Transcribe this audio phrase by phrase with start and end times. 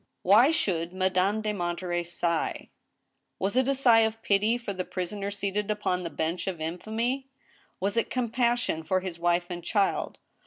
[0.23, 2.69] Why should Madame de Monterey sigh?
[3.37, 7.27] Was it a sigh of pity for the prisoner seated upon the" bench of infamy"?
[7.79, 10.17] Was it com passion for his wife and child